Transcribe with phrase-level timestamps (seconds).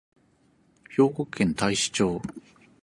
[0.89, 2.19] 兵庫県太子町